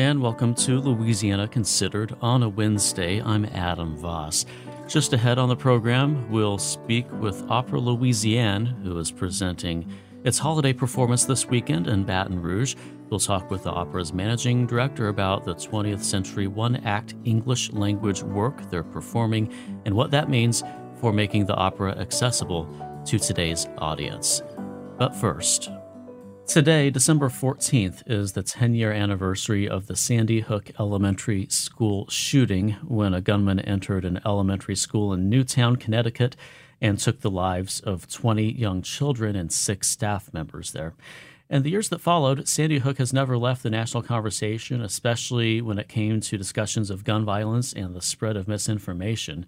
[0.00, 3.20] And welcome to Louisiana Considered on a Wednesday.
[3.22, 4.46] I'm Adam Voss.
[4.88, 9.92] Just ahead on the program, we'll speak with Opera Louisiane, who is presenting
[10.24, 12.76] its holiday performance this weekend in Baton Rouge.
[13.08, 18.22] We'll talk with the opera's managing director about the 20th century one act English language
[18.22, 19.52] work they're performing
[19.84, 20.62] and what that means
[20.96, 22.66] for making the opera accessible
[23.06, 24.42] to today's audience.
[24.98, 25.70] But first,
[26.50, 32.72] Today, December 14th, is the 10 year anniversary of the Sandy Hook Elementary School shooting
[32.82, 36.34] when a gunman entered an elementary school in Newtown, Connecticut,
[36.80, 40.94] and took the lives of 20 young children and six staff members there.
[41.48, 45.78] In the years that followed, Sandy Hook has never left the national conversation, especially when
[45.78, 49.46] it came to discussions of gun violence and the spread of misinformation.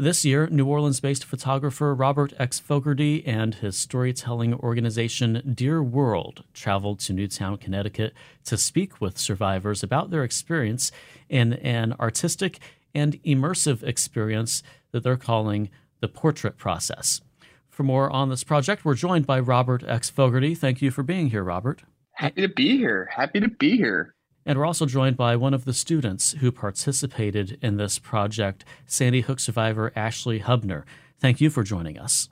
[0.00, 2.60] This year, New Orleans based photographer Robert X.
[2.60, 8.14] Fogarty and his storytelling organization Dear World traveled to Newtown, Connecticut
[8.44, 10.92] to speak with survivors about their experience
[11.28, 12.60] in an artistic
[12.94, 17.20] and immersive experience that they're calling the portrait process.
[17.68, 20.10] For more on this project, we're joined by Robert X.
[20.10, 20.54] Fogarty.
[20.54, 21.82] Thank you for being here, Robert.
[22.12, 23.08] Happy to be here.
[23.12, 24.14] Happy to be here.
[24.48, 29.20] And we're also joined by one of the students who participated in this project, Sandy
[29.20, 30.84] Hook survivor Ashley Hubner.
[31.20, 32.30] Thank you for joining us.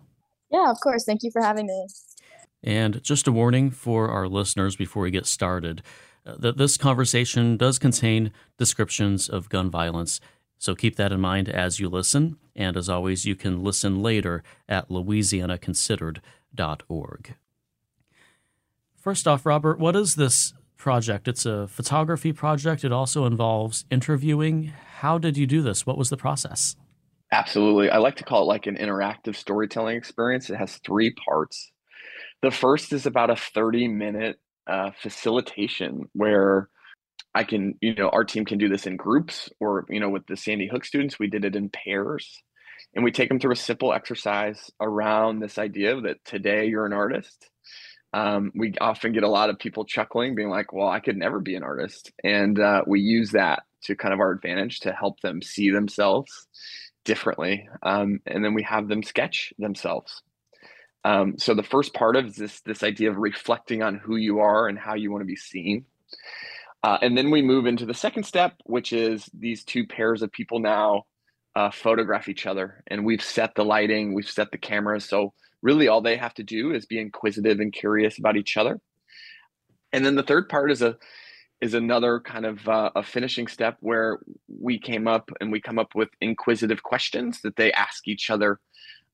[0.51, 1.05] Yeah, of course.
[1.05, 1.87] Thank you for having me.
[2.65, 5.83] And just a warning for our listeners before we get started
[6.25, 10.19] uh, that this conversation does contain descriptions of gun violence.
[10.57, 12.39] So keep that in mind as you listen.
[12.55, 17.35] And as always, you can listen later at louisianaconsidered.org.
[18.97, 21.29] First off, Robert, what is this project.
[21.29, 22.85] It's a photography project.
[22.85, 24.73] It also involves interviewing.
[24.99, 25.87] How did you do this?
[25.87, 26.77] What was the process?
[27.33, 27.91] Absolutely.
[27.91, 30.49] I like to call it like an interactive storytelling experience.
[30.49, 31.73] It has three parts.
[32.43, 36.69] The first is about a 30 minute uh, facilitation where
[37.35, 40.27] I can, you know, our team can do this in groups or, you know, with
[40.27, 42.43] the Sandy Hook students, we did it in pairs.
[42.95, 46.93] And we take them through a simple exercise around this idea that today you're an
[46.93, 47.51] artist
[48.13, 51.41] um, we often get a lot of people chuckling, being like, well, I could never
[51.41, 52.13] be an artist.
[52.25, 56.47] And uh, we use that to kind of our advantage to help them see themselves
[57.05, 57.69] differently.
[57.83, 60.23] Um, and then we have them sketch themselves.
[61.05, 64.67] Um, so the first part of this this idea of reflecting on who you are
[64.67, 65.85] and how you want to be seen.
[66.83, 70.33] Uh, and then we move into the second step, which is these two pairs of
[70.33, 71.05] people now
[71.55, 72.83] uh, photograph each other.
[72.89, 75.05] And we've set the lighting, we've set the cameras.
[75.05, 75.33] So
[75.67, 78.81] really all they have to do is be inquisitive and curious about each other.
[79.93, 80.97] And then the third part is a
[81.61, 85.79] is another kind of uh, a finishing step where we came up and we come
[85.79, 88.61] up with inquisitive questions that they ask each other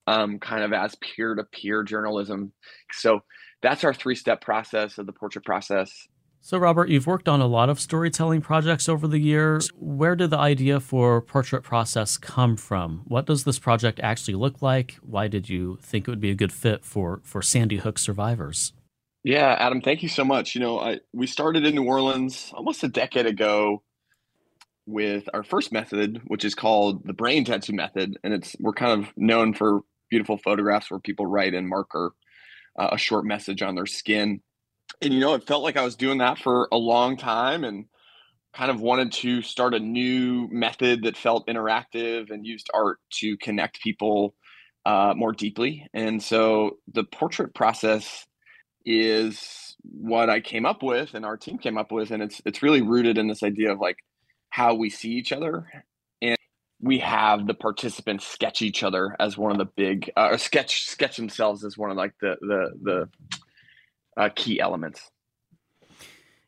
[0.09, 2.53] um, kind of as peer-to-peer journalism.
[2.91, 3.21] So
[3.63, 6.09] that's our three-step process of the portrait process
[6.45, 9.69] so, Robert, you've worked on a lot of storytelling projects over the years.
[9.79, 13.03] Where did the idea for Portrait Process come from?
[13.07, 14.99] What does this project actually look like?
[15.03, 18.73] Why did you think it would be a good fit for, for Sandy Hook survivors?
[19.23, 20.57] Yeah, Adam, thank you so much.
[20.57, 23.85] You know, I, we started in New Orleans almost a decade ago
[24.85, 28.19] with our first method, which is called the brain tattoo method.
[28.25, 32.15] And it's we're kind of known for beautiful photographs where people write in marker
[32.77, 34.41] uh, a short message on their skin
[35.01, 37.87] and you know it felt like i was doing that for a long time and
[38.53, 43.37] kind of wanted to start a new method that felt interactive and used art to
[43.39, 44.35] connect people
[44.85, 45.87] uh, more deeply.
[45.95, 48.27] And so the portrait process
[48.85, 52.65] is what i came up with and our team came up with and it's it's
[52.65, 53.97] really rooted in this idea of like
[54.51, 55.67] how we see each other.
[56.21, 56.37] And
[56.81, 60.85] we have the participants sketch each other as one of the big uh, or sketch
[60.85, 63.09] sketch themselves as one of like the the the
[64.17, 65.11] uh, key elements.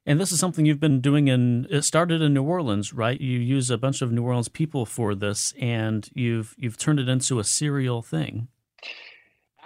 [0.07, 3.19] And this is something you've been doing in it started in New Orleans, right?
[3.19, 7.09] You use a bunch of New Orleans people for this and you've you've turned it
[7.09, 8.49] into a serial thing.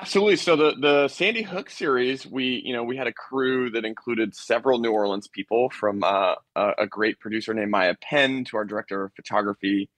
[0.01, 0.37] Absolutely.
[0.37, 4.33] So the the Sandy Hook series, we you know we had a crew that included
[4.35, 8.65] several New Orleans people, from uh, a, a, great producer named Maya Penn to our
[8.65, 9.91] director of photography,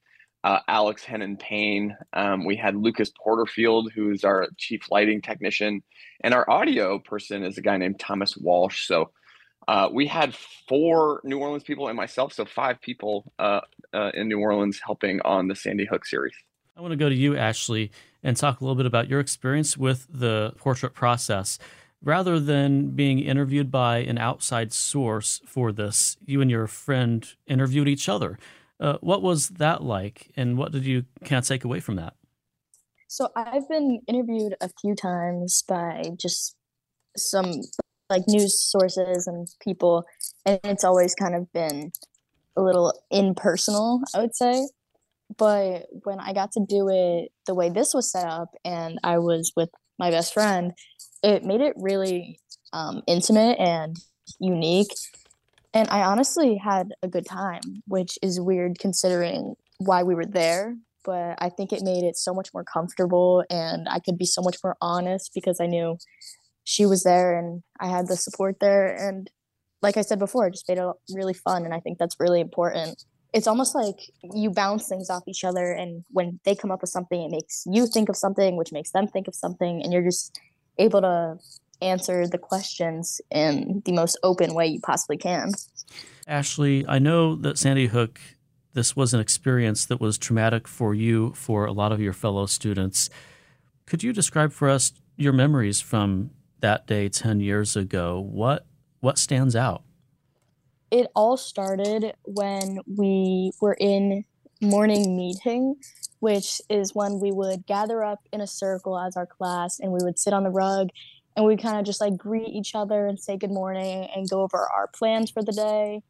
[0.44, 1.96] uh, Alex Hennon Payne.
[2.12, 5.82] Um, we had Lucas Porterfield, who is our chief lighting technician,
[6.22, 8.86] and our audio person is a guy named Thomas Walsh.
[8.86, 9.10] So
[9.68, 10.34] uh, we had
[10.68, 13.60] four New Orleans people and myself, so five people uh,
[13.92, 16.34] uh, in New Orleans helping on the Sandy Hook series.
[16.76, 17.90] I want to go to you, Ashley,
[18.22, 21.58] and talk a little bit about your experience with the portrait process.
[22.02, 27.88] Rather than being interviewed by an outside source for this, you and your friend interviewed
[27.88, 28.38] each other.
[28.80, 32.14] Uh, what was that like, and what did you kind of take away from that?
[33.08, 36.56] So I've been interviewed a few times by just
[37.16, 37.60] some
[38.08, 40.04] like news sources and people,
[40.46, 41.92] and it's always kind of been
[42.56, 44.66] a little impersonal, I would say.
[45.36, 49.18] But when I got to do it the way this was set up, and I
[49.18, 50.72] was with my best friend,
[51.22, 52.40] it made it really
[52.72, 53.96] um, intimate and
[54.38, 54.94] unique.
[55.72, 60.76] And I honestly had a good time, which is weird considering why we were there.
[61.04, 64.42] But I think it made it so much more comfortable, and I could be so
[64.42, 65.96] much more honest because I knew
[66.64, 68.94] she was there and I had the support there.
[68.94, 69.30] And
[69.80, 71.64] like I said before, it just made it really fun.
[71.64, 73.02] And I think that's really important.
[73.32, 73.96] It's almost like
[74.34, 75.72] you bounce things off each other.
[75.72, 78.90] And when they come up with something, it makes you think of something, which makes
[78.90, 79.82] them think of something.
[79.82, 80.38] And you're just
[80.78, 81.38] able to
[81.82, 85.52] answer the questions in the most open way you possibly can.
[86.26, 88.20] Ashley, I know that Sandy Hook,
[88.72, 92.46] this was an experience that was traumatic for you, for a lot of your fellow
[92.46, 93.10] students.
[93.86, 96.30] Could you describe for us your memories from
[96.60, 98.20] that day 10 years ago?
[98.20, 98.66] What
[99.00, 99.82] what stands out?
[100.90, 104.24] It all started when we were in
[104.60, 105.76] morning meeting,
[106.18, 110.00] which is when we would gather up in a circle as our class and we
[110.02, 110.90] would sit on the rug
[111.36, 114.42] and we kind of just like greet each other and say good morning and go
[114.42, 116.02] over our plans for the day.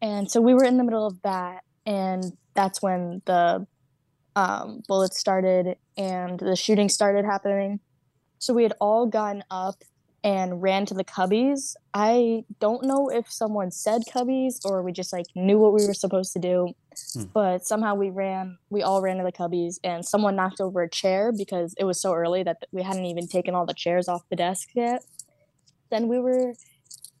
[0.00, 3.66] And so we were in the middle of that and that's when the
[4.34, 7.80] um, bullets started and the shooting started happening.
[8.38, 9.82] So we had all gotten up
[10.26, 11.76] and ran to the cubbies.
[11.94, 15.94] I don't know if someone said cubbies or we just like knew what we were
[15.94, 16.74] supposed to do,
[17.14, 17.24] hmm.
[17.32, 20.90] but somehow we ran, we all ran to the cubbies and someone knocked over a
[20.90, 24.28] chair because it was so early that we hadn't even taken all the chairs off
[24.28, 25.04] the desk yet.
[25.92, 26.54] Then we were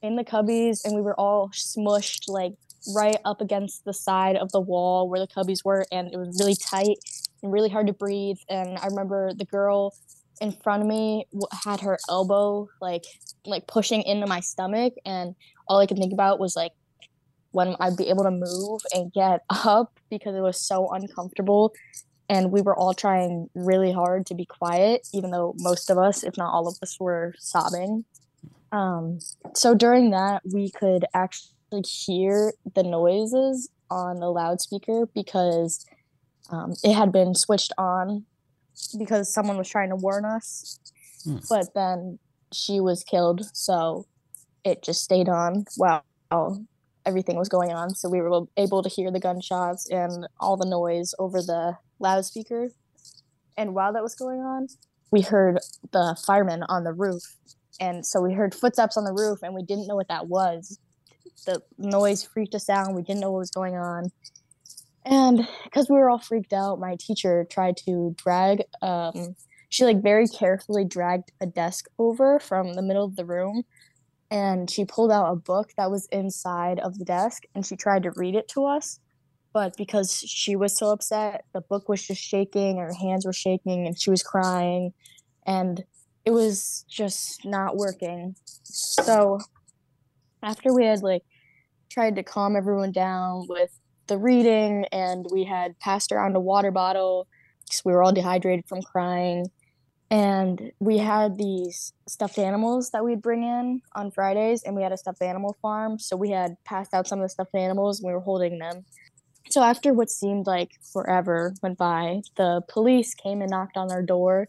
[0.02, 2.54] in the cubbies and we were all smushed like
[2.92, 6.40] right up against the side of the wall where the cubbies were and it was
[6.40, 6.98] really tight
[7.40, 9.92] and really hard to breathe and i remember the girl
[10.40, 11.26] in front of me
[11.64, 13.04] had her elbow like
[13.44, 15.34] like pushing into my stomach and
[15.68, 16.72] all i could think about was like
[17.52, 21.72] when i'd be able to move and get up because it was so uncomfortable
[22.28, 26.22] and we were all trying really hard to be quiet even though most of us
[26.22, 28.04] if not all of us were sobbing.
[28.72, 29.20] Um,
[29.54, 35.86] so during that we could actually hear the noises on the loudspeaker because
[36.50, 38.24] um, it had been switched on
[38.98, 40.78] because someone was trying to warn us.
[41.24, 41.38] Hmm.
[41.48, 42.18] But then
[42.52, 44.06] she was killed, so
[44.64, 46.04] it just stayed on while
[47.04, 47.94] everything was going on.
[47.94, 52.70] So we were able to hear the gunshots and all the noise over the loudspeaker.
[53.56, 54.68] And while that was going on,
[55.10, 55.58] we heard
[55.92, 57.22] the firemen on the roof.
[57.80, 60.78] And so we heard footsteps on the roof, and we didn't know what that was.
[61.44, 62.94] The noise freaked us out.
[62.94, 64.10] We didn't know what was going on.
[65.06, 69.36] And because we were all freaked out, my teacher tried to drag, um,
[69.68, 73.62] she like very carefully dragged a desk over from the middle of the room.
[74.32, 78.02] And she pulled out a book that was inside of the desk and she tried
[78.02, 78.98] to read it to us.
[79.52, 83.86] But because she was so upset, the book was just shaking, her hands were shaking,
[83.86, 84.92] and she was crying.
[85.46, 85.82] And
[86.24, 88.34] it was just not working.
[88.64, 89.38] So
[90.42, 91.22] after we had like
[91.88, 93.70] tried to calm everyone down with
[94.06, 97.26] the reading and we had passed around a water bottle
[97.64, 99.50] because we were all dehydrated from crying.
[100.08, 104.92] And we had these stuffed animals that we'd bring in on fridays and we had
[104.92, 105.98] a stuffed animal farm.
[105.98, 108.84] So we had passed out some of the stuffed animals and we were holding them.
[109.50, 114.02] So after what seemed like forever went by the police came and knocked on our
[114.02, 114.48] door.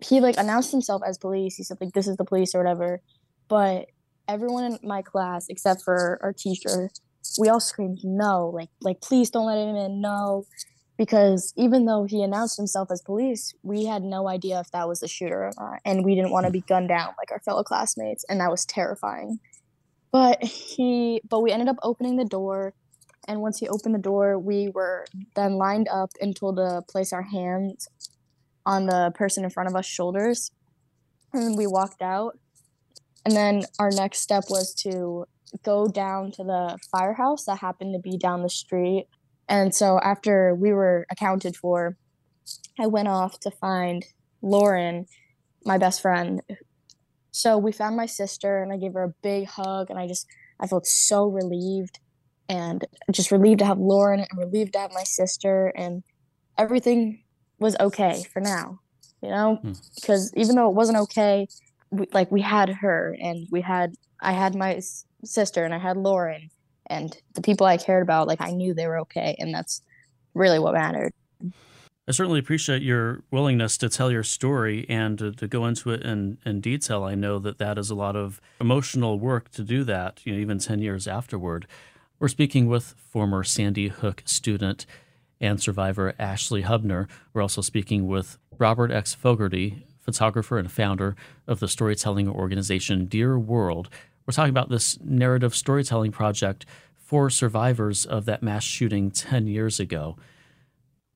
[0.00, 1.56] He like announced himself as police.
[1.56, 3.00] He said like this is the police or whatever.
[3.48, 3.86] But
[4.26, 6.90] everyone in my class except for our teacher
[7.38, 10.44] we all screamed no like like please don't let him in no.
[10.96, 15.00] Because even though he announced himself as police we had no idea if that was
[15.00, 17.62] the shooter or not and we didn't want to be gunned down like our fellow
[17.62, 19.38] classmates and that was terrifying.
[20.12, 22.74] But he but we ended up opening the door
[23.26, 25.06] and once he opened the door we were
[25.36, 27.88] then lined up and told to place our hands
[28.66, 30.50] on the person in front of us shoulders
[31.32, 32.38] and we walked out.
[33.24, 35.26] And then our next step was to
[35.64, 39.06] go down to the firehouse that happened to be down the street.
[39.48, 41.96] And so after we were accounted for,
[42.78, 44.04] I went off to find
[44.42, 45.06] Lauren,
[45.64, 46.40] my best friend.
[47.32, 50.26] So we found my sister and I gave her a big hug and I just
[50.58, 51.98] I felt so relieved
[52.48, 56.02] and just relieved to have Lauren and relieved to have my sister and
[56.58, 57.22] everything
[57.58, 58.80] was okay for now,
[59.22, 59.56] you know?
[59.62, 59.72] Hmm.
[59.94, 61.46] Because even though it wasn't okay,
[61.90, 64.80] we, like we had her and we had I had my
[65.24, 66.50] sister and I had Lauren
[66.86, 69.82] and the people I cared about, like I knew they were okay, and that's
[70.34, 71.12] really what mattered.
[72.08, 76.02] I certainly appreciate your willingness to tell your story and to, to, go into it
[76.02, 77.04] in, in detail.
[77.04, 80.40] I know that that is a lot of emotional work to do that, you know,
[80.40, 81.68] even 10 years afterward.
[82.18, 84.86] We're speaking with former Sandy Hook student
[85.40, 87.08] and survivor Ashley Hubner.
[87.32, 89.14] We're also speaking with Robert X.
[89.14, 91.14] Fogarty, photographer and founder
[91.46, 93.88] of the storytelling organization Dear World.
[94.26, 99.80] We're talking about this narrative storytelling project for survivors of that mass shooting 10 years
[99.80, 100.16] ago.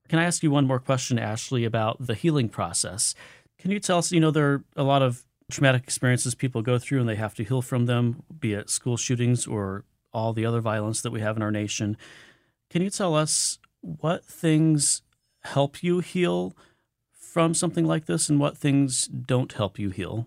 [0.08, 3.14] Can I ask you one more question, Ashley, about the healing process?
[3.58, 6.78] Can you tell us, you know, there are a lot of traumatic experiences people go
[6.78, 10.46] through and they have to heal from them, be it school shootings or all the
[10.46, 11.96] other violence that we have in our nation.
[12.70, 15.02] Can you tell us what things
[15.42, 16.56] help you heal
[17.12, 20.26] from something like this and what things don't help you heal?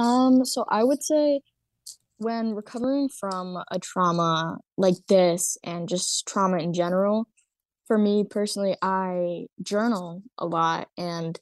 [0.00, 1.42] Um, so I would say
[2.18, 7.28] when recovering from a trauma like this and just trauma in general,
[7.86, 10.88] for me personally, I journal a lot.
[10.98, 11.38] And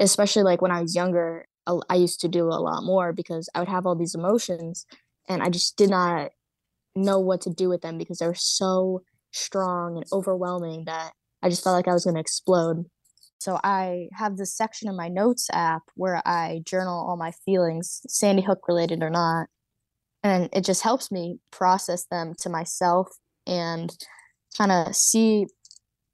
[0.00, 1.46] especially like when I was younger,
[1.90, 4.86] I used to do a lot more because I would have all these emotions
[5.28, 6.30] and I just did not
[6.94, 11.50] know what to do with them because they were so strong and overwhelming that I
[11.50, 12.86] just felt like I was going to explode.
[13.38, 18.00] So I have this section in my notes app where I journal all my feelings,
[18.08, 19.48] Sandy Hook related or not.
[20.22, 23.08] And it just helps me process them to myself
[23.46, 23.96] and
[24.56, 25.46] kind of see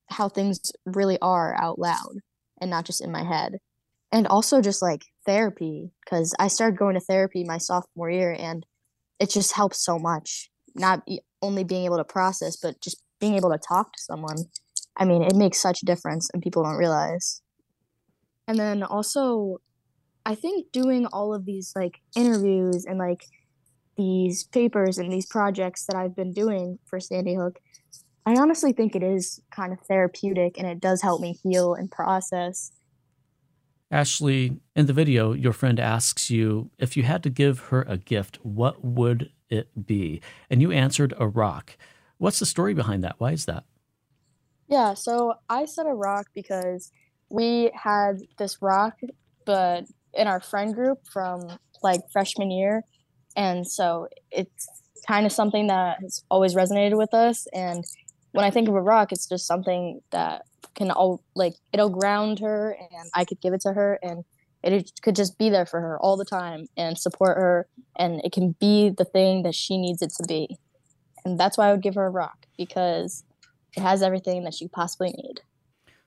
[0.08, 2.18] how things really are out loud
[2.60, 3.58] and not just in my head.
[4.10, 8.66] And also just like therapy, because I started going to therapy my sophomore year and
[9.18, 10.50] it just helps so much.
[10.74, 11.08] Not
[11.40, 14.36] only being able to process, but just being able to talk to someone.
[14.96, 17.42] I mean, it makes such a difference and people don't realize.
[18.46, 19.58] And then also,
[20.26, 23.24] I think doing all of these like interviews and like
[23.96, 27.58] these papers and these projects that I've been doing for Sandy Hook
[28.24, 31.90] I honestly think it is kind of therapeutic and it does help me heal and
[31.90, 32.70] process.
[33.90, 37.98] Ashley, in the video, your friend asks you if you had to give her a
[37.98, 40.22] gift, what would it be?
[40.48, 41.76] And you answered a rock.
[42.18, 43.16] What's the story behind that?
[43.18, 43.64] Why is that?
[44.72, 46.90] Yeah, so I said a rock because
[47.28, 48.94] we had this rock,
[49.44, 52.82] but in our friend group from like freshman year.
[53.36, 54.66] And so it's
[55.06, 57.46] kind of something that has always resonated with us.
[57.52, 57.84] And
[58.30, 62.38] when I think of a rock, it's just something that can all like it'll ground
[62.38, 64.24] her, and I could give it to her, and
[64.62, 68.32] it could just be there for her all the time and support her, and it
[68.32, 70.56] can be the thing that she needs it to be,
[71.26, 73.22] and that's why I would give her a rock because
[73.76, 75.40] it has everything that you possibly need.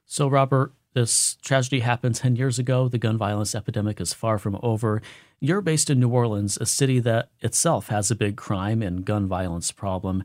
[0.06, 2.88] So, Robert, this tragedy happened 10 years ago.
[2.88, 5.02] The gun violence epidemic is far from over.
[5.40, 9.28] You're based in New Orleans, a city that itself has a big crime and gun
[9.28, 10.24] violence problem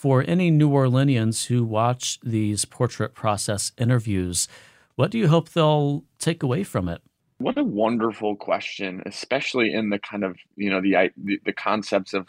[0.00, 4.48] for any New Orleanians who watch these portrait process interviews,
[4.94, 7.02] what do you hope they'll take away from it?
[7.36, 12.14] What a wonderful question, especially in the kind of you know the the, the concepts
[12.14, 12.26] of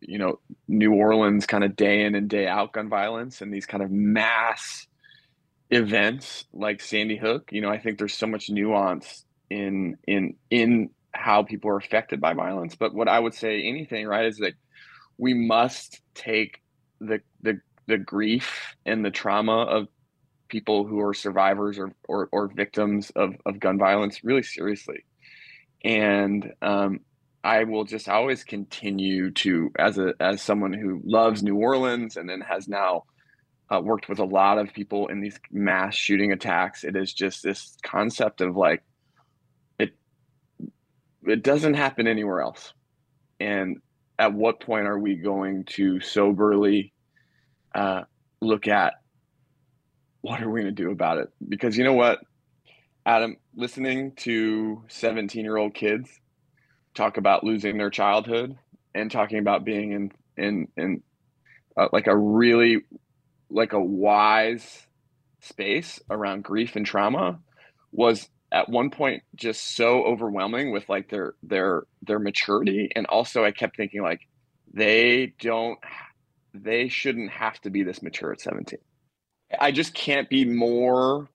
[0.00, 3.66] you know New Orleans kind of day in and day out gun violence and these
[3.66, 4.86] kind of mass
[5.70, 7.50] events like Sandy Hook.
[7.52, 12.20] You know, I think there's so much nuance in in in how people are affected
[12.20, 12.76] by violence.
[12.76, 14.54] But what I would say, anything right, is that
[15.18, 16.60] we must take
[17.00, 19.88] the the the grief and the trauma of
[20.48, 25.04] people who are survivors or or, or victims of, of gun violence really seriously
[25.84, 27.00] and um,
[27.44, 32.28] i will just always continue to as a as someone who loves new orleans and
[32.28, 33.04] then has now
[33.72, 37.42] uh, worked with a lot of people in these mass shooting attacks it is just
[37.42, 38.82] this concept of like
[39.78, 39.94] it
[41.24, 42.72] it doesn't happen anywhere else
[43.38, 43.78] and
[44.18, 46.92] at what point are we going to soberly
[47.74, 48.02] uh,
[48.42, 48.94] look at
[50.20, 51.30] what are we going to do about it?
[51.48, 52.20] Because you know what,
[53.06, 56.10] Adam, listening to 17 year old kids
[56.94, 58.56] talk about losing their childhood
[58.94, 61.02] and talking about being in, in, in
[61.76, 62.78] uh, like a really,
[63.50, 64.86] like a wise
[65.40, 67.38] space around grief and trauma
[67.92, 72.90] was at one point just so overwhelming with like their their their maturity.
[72.94, 74.20] And also i kept thinking like
[74.72, 75.78] they don't
[76.54, 78.78] they shouldn't have to be this mature at 17
[79.58, 81.28] i just can't be more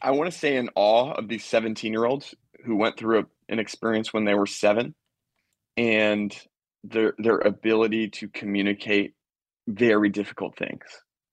[0.00, 3.24] i want to say in awe of these 17 year olds who went through a,
[3.48, 4.94] an experience when they were seven
[5.76, 6.36] and
[6.84, 9.14] their their ability to communicate
[9.66, 10.84] very difficult things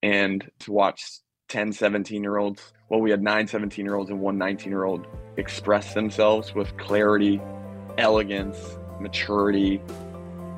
[0.04, 1.04] and to watch
[1.50, 4.84] 10 17 year olds well we had nine 17 year olds and one 19 year
[4.84, 7.42] old express themselves with clarity
[7.98, 9.82] elegance maturity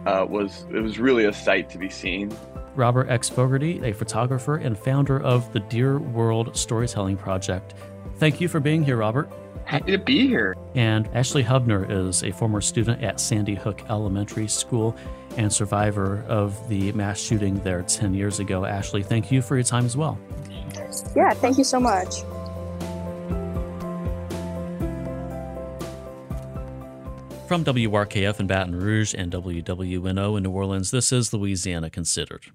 [0.06, 2.36] uh, was it was really a sight to be seen
[2.76, 3.28] Robert X.
[3.28, 7.74] Fogarty, a photographer and founder of the Dear World Storytelling Project.
[8.18, 9.32] Thank you for being here, Robert.
[9.68, 10.56] Happy to be here.
[10.76, 14.96] And Ashley Hubner is a former student at Sandy Hook Elementary School
[15.36, 18.64] and survivor of the mass shooting there 10 years ago.
[18.64, 20.18] Ashley, thank you for your time as well.
[21.18, 22.24] Yeah, thank you so much.
[27.48, 32.48] From WRKF in Baton Rouge and WWNO in New Orleans, this is Louisiana Considered.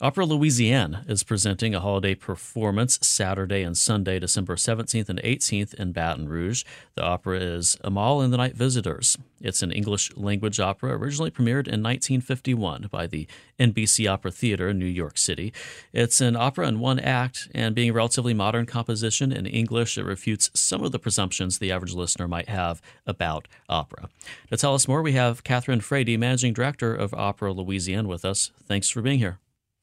[0.00, 5.92] Opera Louisiane is presenting a holiday performance Saturday and Sunday, December 17th and 18th in
[5.92, 6.64] Baton Rouge.
[6.94, 9.18] The opera is Amahl and the Night Visitors.
[9.40, 13.26] It's an English language opera originally premiered in 1951 by the
[13.58, 15.52] NBC Opera Theater in New York City.
[15.92, 20.04] It's an opera in one act, and being a relatively modern composition in English, it
[20.04, 24.08] refutes some of the presumptions the average listener might have about opera.
[24.50, 28.50] To tell us more, we have Catherine Frady, Managing Director of Opera Louisiana, with us.
[28.66, 29.38] Thanks for being here.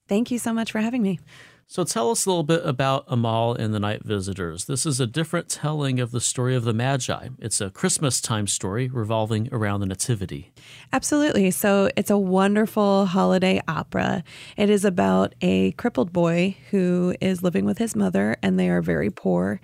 [0.08, 1.20] Thank you so much for having me.
[1.70, 4.66] So tell us a little bit about Amahl and the Night Visitors.
[4.66, 7.28] This is a different telling of the story of the Magi.
[7.40, 10.54] It's a Christmas time story revolving around the Nativity.
[10.94, 11.52] Absolutely.
[11.52, 14.24] So it's a wonderful holiday opera.
[14.56, 18.82] It is about a crippled boy who is living with his mother, and they are
[18.82, 19.60] very poor.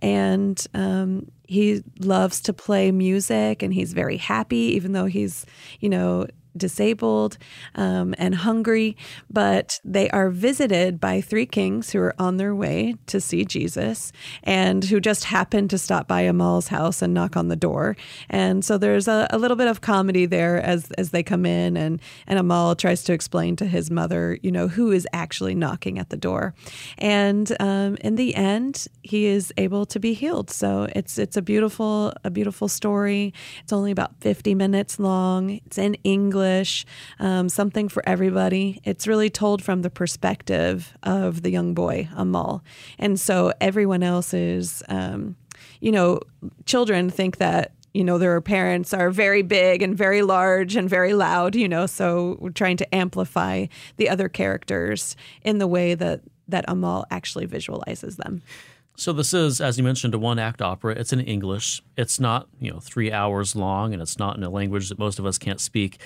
[0.00, 5.46] And um, he loves to play music, and he's very happy, even though he's,
[5.78, 7.38] you know, disabled
[7.74, 8.96] um, and hungry,
[9.30, 14.12] but they are visited by three kings who are on their way to see Jesus
[14.42, 17.96] and who just happen to stop by Amahl's house and knock on the door.
[18.30, 21.76] And so there's a, a little bit of comedy there as as they come in,
[21.76, 25.98] and and Amahl tries to explain to his mother, you know, who is actually knocking
[25.98, 26.54] at the door.
[26.98, 30.50] And um, in the end, he is able to be healed.
[30.50, 33.32] So it's it's a beautiful a beautiful story.
[33.62, 35.50] It's only about 50 minutes long.
[35.66, 36.43] It's in English.
[36.44, 36.84] English,
[37.20, 38.80] um, something for everybody.
[38.84, 42.62] It's really told from the perspective of the young boy, Amahl.
[42.98, 45.36] And so everyone else is, um,
[45.80, 46.20] you know,
[46.66, 51.14] children think that you know their parents are very big and very large and very
[51.14, 53.66] loud you know so we're trying to amplify
[53.98, 58.42] the other characters in the way that that Amahl actually visualizes them
[58.96, 60.94] so this is, as you mentioned, a one-act opera.
[60.94, 61.82] It's in English.
[61.96, 65.18] It's not, you know, three hours long, and it's not in a language that most
[65.18, 66.00] of us can't speak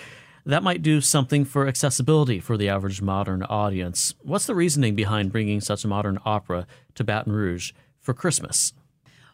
[0.46, 4.14] that might do something for accessibility for the average modern audience.
[4.22, 8.72] What's the reasoning behind bringing such a modern opera to Baton Rouge for Christmas?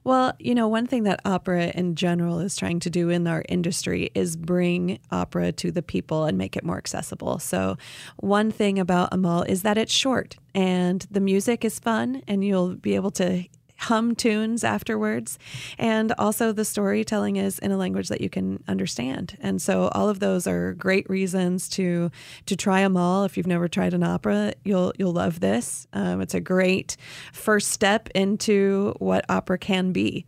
[0.04, 3.42] Well, you know, one thing that opera in general is trying to do in our
[3.48, 7.38] industry is bring opera to the people and make it more accessible.
[7.38, 7.78] So,
[8.16, 12.76] one thing about Amahl is that it's short and the music is fun, and you'll
[12.76, 13.46] be able to
[13.85, 15.38] hum tunes afterwards.
[15.79, 19.37] And also, the storytelling is in a language that you can understand.
[19.40, 22.11] And so, all of those are great reasons to
[22.47, 23.25] to try them all.
[23.25, 25.87] If you've never tried an opera, you'll you'll love this.
[25.92, 26.97] Um, it's a great
[27.33, 30.27] first step into what opera can be.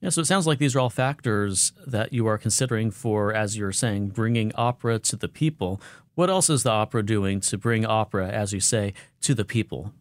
[0.00, 3.56] Yeah, so it sounds like these are all factors that you are considering for, as
[3.56, 5.80] you're saying, bringing opera to the people.
[6.14, 9.92] What else is the opera doing to bring opera, as you say, to the people?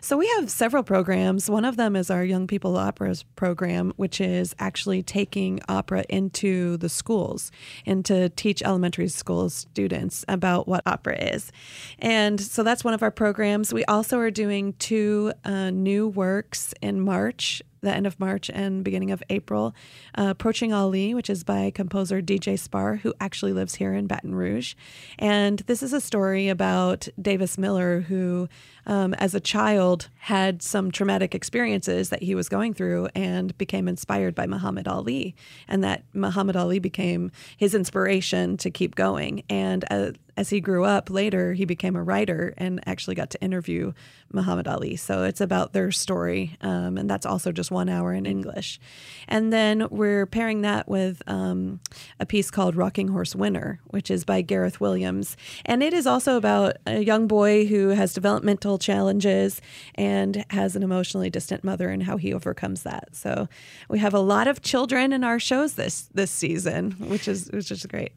[0.00, 1.48] So we have several programs.
[1.48, 6.76] One of them is our Young People Operas program, which is actually taking opera into
[6.76, 7.50] the schools
[7.86, 11.52] and to teach elementary school students about what opera is.
[11.98, 13.72] And so that's one of our programs.
[13.72, 18.82] We also are doing two uh, new works in March the end of March and
[18.82, 19.74] beginning of April.
[20.16, 24.34] Uh, Approaching Ali, which is by composer DJ Sparr, who actually lives here in Baton
[24.34, 24.74] Rouge.
[25.18, 28.48] And this is a story about Davis Miller, who,
[28.86, 33.86] um, as a child, had some traumatic experiences that he was going through and became
[33.86, 35.34] inspired by Muhammad Ali.
[35.68, 39.44] And that Muhammad Ali became his inspiration to keep going.
[39.48, 43.40] And uh, as he grew up later, he became a writer and actually got to
[43.42, 43.92] interview
[44.32, 44.96] Muhammad Ali.
[44.96, 46.56] So it's about their story.
[46.60, 48.80] Um, and that's also just one hour in English.
[49.28, 51.80] And then we're pairing that with um,
[52.18, 55.36] a piece called Rocking Horse Winner, which is by Gareth Williams.
[55.64, 59.60] And it is also about a young boy who has developmental challenges
[59.94, 63.14] and has an emotionally distant mother and how he overcomes that.
[63.14, 63.48] So
[63.88, 67.70] we have a lot of children in our shows this this season, which is which
[67.70, 68.12] is great.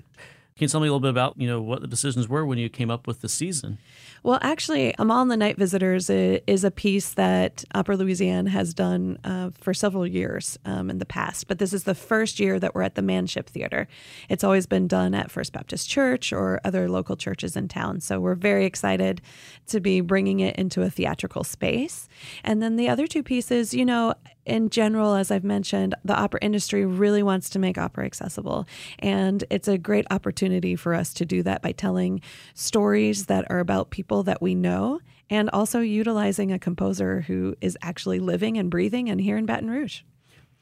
[0.57, 2.57] Can you tell me a little bit about, you know, what the decisions were when
[2.57, 3.77] you came up with the season?
[4.23, 9.19] Well, actually, Amahl and the Night Visitors is a piece that Opera Louisiana has done
[9.23, 12.73] uh, for several years um, in the past, but this is the first year that
[12.73, 13.87] we're at the Manship Theater.
[14.29, 18.19] It's always been done at First Baptist Church or other local churches in town, so
[18.19, 19.21] we're very excited
[19.67, 22.09] to be bringing it into a theatrical space.
[22.43, 24.15] And then the other two pieces, you know,
[24.47, 28.65] in general, as I've mentioned, the opera industry really wants to make opera accessible.
[28.99, 32.21] And it's a great opportunity for us to do that by telling
[32.53, 37.77] stories that are about people that we know and also utilizing a composer who is
[37.81, 40.01] actually living and breathing and here in Baton Rouge.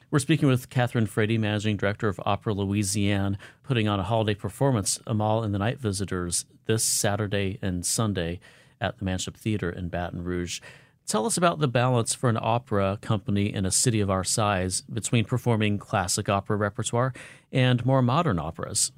[0.09, 4.99] We're speaking with Catherine Frady, Managing Director of Opera Louisiane, putting on a holiday performance,
[5.05, 8.39] Amahl and the Night Visitors, this Saturday and Sunday
[8.81, 10.61] at the Manship Theater in Baton Rouge.
[11.07, 14.81] Tell us about the balance for an opera company in a city of our size
[14.81, 17.13] between performing classic opera repertoire
[17.51, 18.91] and more modern operas.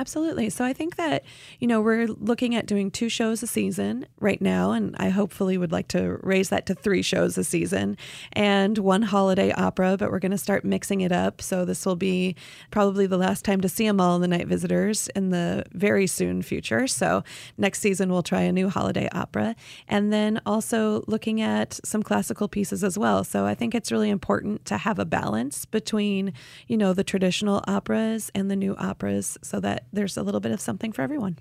[0.00, 0.48] Absolutely.
[0.48, 1.24] So I think that,
[1.58, 5.58] you know, we're looking at doing two shows a season right now, and I hopefully
[5.58, 7.98] would like to raise that to three shows a season
[8.32, 11.42] and one holiday opera, but we're going to start mixing it up.
[11.42, 12.34] So this will be
[12.70, 16.40] probably the last time to see Amahl in the Night Visitors in the very soon
[16.40, 16.86] future.
[16.86, 17.22] So
[17.58, 19.54] next season, we'll try a new holiday opera.
[19.86, 23.22] And then also looking at some classical pieces as well.
[23.22, 26.32] So I think it's really important to have a balance between,
[26.68, 30.52] you know, the traditional operas and the new operas so that there's a little bit
[30.52, 31.38] of something for everyone.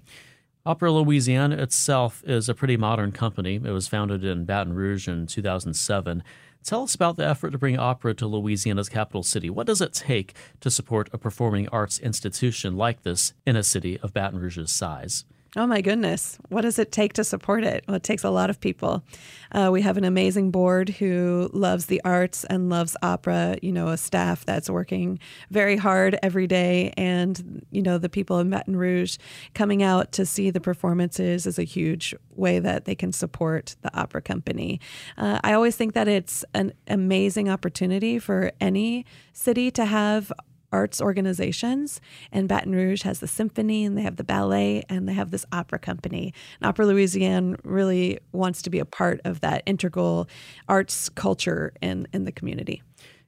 [0.65, 3.55] Opera Louisiana itself is a pretty modern company.
[3.55, 6.23] It was founded in Baton Rouge in 2007.
[6.63, 9.49] Tell us about the effort to bring opera to Louisiana's capital city.
[9.49, 13.97] What does it take to support a performing arts institution like this in a city
[13.99, 15.23] of Baton Rouge's size?
[15.55, 16.37] Oh my goodness.
[16.49, 17.83] What does it take to support it?
[17.87, 19.03] Well, it takes a lot of people.
[19.51, 23.87] Uh, we have an amazing board who loves the arts and loves opera, you know,
[23.87, 25.17] a staff that's working
[25.49, 26.93] very hard every day.
[26.97, 29.17] And, you know, the people in Baton Rouge
[29.55, 33.97] coming out to see the performances is a huge way that they can support the
[33.99, 34.79] opera company.
[35.17, 40.31] Uh, I always think that it's an amazing opportunity for any city to have
[40.71, 42.01] arts organizations.
[42.31, 45.45] And Baton Rouge has the symphony and they have the ballet and they have this
[45.51, 46.33] opera company.
[46.59, 50.29] And Opera Louisiane really wants to be a part of that integral
[50.67, 52.81] arts culture in, in the community.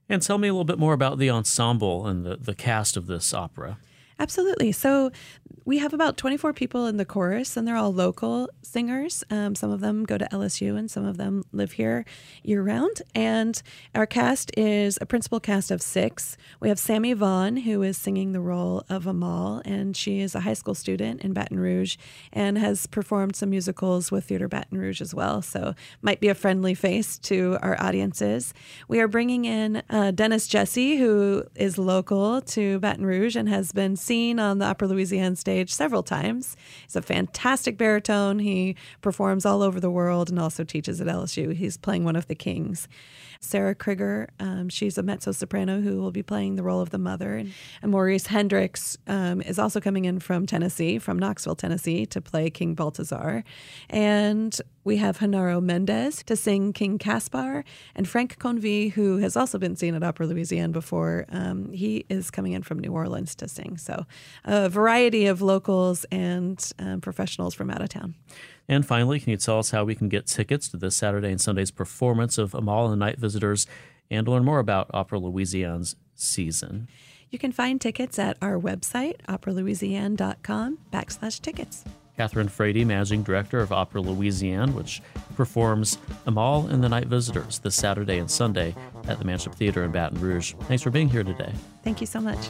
[0.09, 3.07] And tell me a little bit more about the ensemble and the, the cast of
[3.07, 3.77] this opera.
[4.19, 4.71] Absolutely.
[4.71, 5.11] So
[5.63, 9.23] we have about 24 people in the chorus, and they're all local singers.
[9.29, 12.03] Um, some of them go to LSU, and some of them live here
[12.43, 13.01] year round.
[13.13, 13.61] And
[13.93, 16.35] our cast is a principal cast of six.
[16.59, 20.39] We have Sammy Vaughn, who is singing the role of Amahl, and she is a
[20.39, 21.97] high school student in Baton Rouge
[22.33, 25.43] and has performed some musicals with Theater Baton Rouge as well.
[25.43, 28.53] So might be a friendly face to our audiences.
[28.87, 33.71] We are bringing in uh, Dennis Jesse, who is local to Baton Rouge and has
[33.71, 36.55] been seen on the Opera Louisiana stage stage several times.
[36.83, 38.39] He's a fantastic baritone.
[38.39, 41.53] He performs all over the world and also teaches at LSU.
[41.53, 42.87] He's playing one of the kings.
[43.43, 46.99] Sarah Krieger, um, she's a mezzo soprano who will be playing the role of the
[46.99, 47.35] mother.
[47.35, 47.51] And,
[47.81, 52.51] and Maurice Hendricks um, is also coming in from Tennessee, from Knoxville, Tennessee, to play
[52.51, 53.43] King Balthazar.
[53.89, 57.63] And we have Genaro Mendez to sing King Caspar,
[57.95, 61.25] and Frank Convie, who has also been seen at Opera Louisiane before.
[61.29, 63.77] Um, he is coming in from New Orleans to sing.
[63.77, 64.05] So,
[64.45, 68.15] a variety of locals and um, professionals from out of town.
[68.67, 71.41] And finally, can you tell us how we can get tickets to this Saturday and
[71.41, 73.67] Sunday's performance of Amahl and the Night Visitors
[74.09, 76.87] and learn more about Opera Louisiane's season?
[77.29, 81.85] You can find tickets at our website, operalouisiane.com backslash tickets.
[82.17, 85.01] Catherine Frady, Managing Director of Opera Louisiane, which
[85.35, 85.97] performs
[86.27, 88.75] Amahl and the Night Visitors this Saturday and Sunday
[89.07, 90.53] at the Manship Theater in Baton Rouge.
[90.63, 91.51] Thanks for being here today.
[91.83, 92.49] Thank you so much.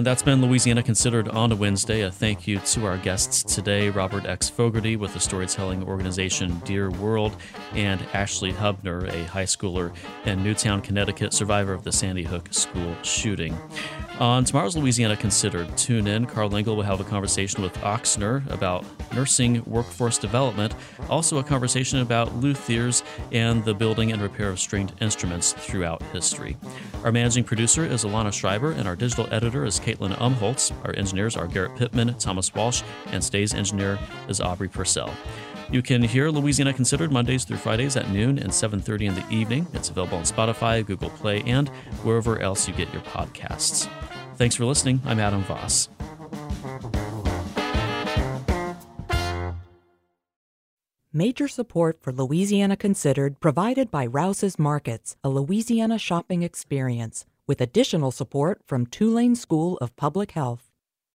[0.00, 2.00] And that's been Louisiana Considered on a Wednesday.
[2.00, 4.48] A thank you to our guests today Robert X.
[4.48, 7.36] Fogarty with the storytelling organization Dear World,
[7.74, 12.96] and Ashley Hubner, a high schooler in Newtown, Connecticut, survivor of the Sandy Hook school
[13.02, 13.54] shooting.
[14.20, 16.26] On tomorrow's Louisiana Considered, tune in.
[16.26, 20.74] Carl Engel will have a conversation with Ochsner about nursing workforce development,
[21.08, 23.02] also a conversation about luthiers
[23.32, 26.58] and the building and repair of stringed instruments throughout history.
[27.02, 30.70] Our managing producer is Alana Schreiber, and our digital editor is Caitlin Umholtz.
[30.84, 35.14] Our engineers are Garrett Pittman, Thomas Walsh, and today's engineer is Aubrey Purcell.
[35.72, 39.66] You can hear Louisiana Considered Mondays through Fridays at noon and 7:30 in the evening.
[39.72, 41.70] It's available on Spotify, Google Play, and
[42.02, 43.88] wherever else you get your podcasts.
[44.40, 45.02] Thanks for listening.
[45.04, 45.90] I'm Adam Voss.
[51.12, 58.10] Major support for Louisiana Considered provided by Rouse's Markets, a Louisiana shopping experience, with additional
[58.10, 60.69] support from Tulane School of Public Health.